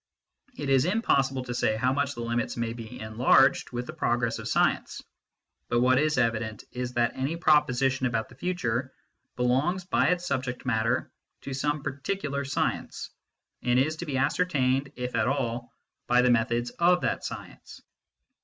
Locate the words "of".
4.39-4.47, 16.71-17.01